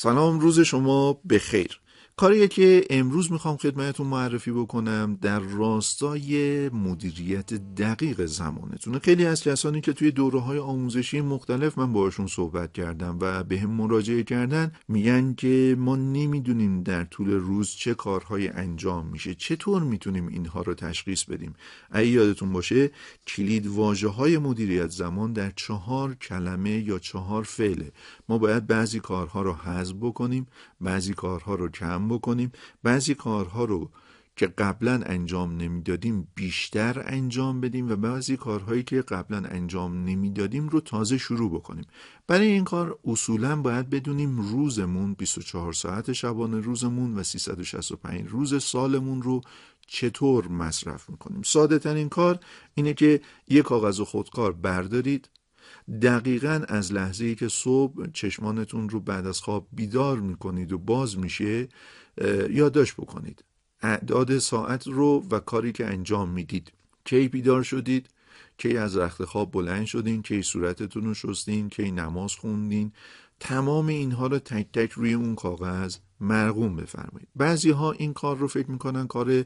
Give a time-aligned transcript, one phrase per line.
[0.00, 1.80] سلام روز شما بخیر.
[2.18, 8.98] کاریه که امروز می‌خوام خدمتتون معرفی بکنم در راستای مدیریت دقیق زمانتونه.
[8.98, 13.58] خیلی از کسانی که توی دوره های آموزشی مختلف من باشون صحبت کردم و به
[13.58, 19.34] هم مراجعه کردن میگن که ما نمی‌دونیم در طول روز چه کارهای انجام میشه.
[19.34, 21.54] چطور می‌تونیم اینها رو تشخیص بدیم؟
[21.90, 22.90] اگه یادتون باشه
[23.26, 27.92] کلید واجه های مدیریت زمان در چهار کلمه یا چهار فعله.
[28.28, 30.46] ما باید بعضی کارها رو حذف بکنیم
[30.80, 32.52] بعضی کارها رو کم بکنیم.
[32.82, 33.90] بعضی کارها رو
[34.36, 40.80] که قبلا انجام نمی‌دادیم بیشتر انجام بدیم و بعضی کارهایی که قبلا انجام نمی‌دادیم رو
[40.80, 41.86] تازه شروع بکنیم.
[42.26, 49.22] برای این کار اصولا باید بدونیم روزمون 24 ساعت شبانه روزمون و 365 روز سالمون
[49.22, 49.40] رو
[49.86, 52.40] چطور مصرف می‌کنیم؟ ساده ترین کار
[52.74, 55.28] اینه که یک کاغذ خودکار بردارید
[56.02, 61.18] دقیقا از لحظه ای که صبح چشمانتون رو بعد از خواب بیدار می‌کنید و باز
[61.18, 61.68] میشه
[62.50, 63.44] یادداشت بکنید.
[63.82, 66.72] اعداد ساعت رو و کاری که انجام می‌دید.
[67.04, 68.08] کی بیدار شدید؟
[68.58, 72.92] کی از رخت خواب بلند شدین؟ کی صورتتون رو شستین؟ کی نماز خوندین؟
[73.40, 77.28] تمام اینها رو تک تک روی اون کاغذ مرغوم بفرمایید.
[77.36, 79.44] بعضی ها این کار رو فکر می‌کنن کار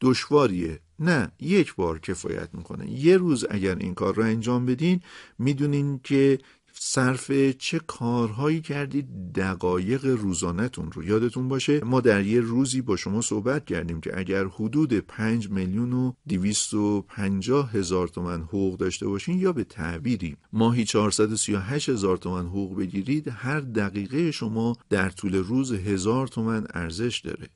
[0.00, 0.80] دشواریه.
[0.98, 2.90] نه یک بار کفایت می‌کنه.
[2.90, 5.00] یه روز اگر این کار رو انجام بدین
[5.38, 6.38] می‌دونین که
[6.72, 11.04] صرف چه کارهایی کردید دقایق روزانهتون رو.
[11.04, 15.92] یادتون باشه ما در یه روزی با شما صحبت کردیم که اگر حدود 5 میلیون
[15.92, 22.78] و 250 هزار تومن حقوق داشته باشین یا به تعبیری ماهی 438 هزار تومن حقوق
[22.78, 27.48] بگیرید هر دقیقه شما در طول روز هزار تومن ارزش داره.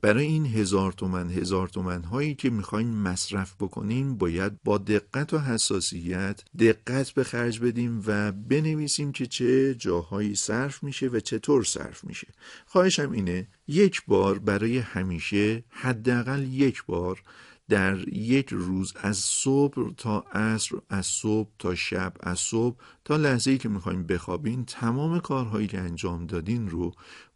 [0.00, 5.38] برای این هزار تومن هزار تومن هایی که می‌خوایم مصرف بکنیم باید با دقت و
[5.38, 12.04] حساسیت دقت به خرج بدیم و بنویسیم که چه جاهایی صرف میشه و چطور صرف
[12.04, 12.28] میشه.
[12.66, 17.22] خواهشم اینه یک بار برای همیشه حداقل یک بار
[17.68, 23.50] در یک روز از صبح تا عصر از صبح تا شب از صبح تا لحظه
[23.50, 26.92] ای که می‌خوایم بخوابین تمام کارهایی که انجام دادین رو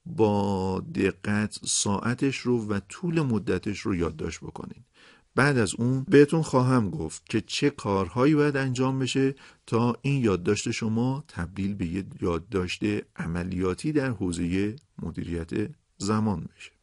[0.07, 4.85] با دقت ساعتش رو و طول مدتش رو یادداشت بکنین.
[5.35, 9.35] بعد از اون بهتون خواهم گفت که چه کارهایی باید انجام بشه
[9.67, 12.83] تا این یادداشت شما تبدیل به یه یادداشت
[13.17, 15.51] عملیاتی در حوزه مدیریت
[15.99, 16.76] زمان بشه.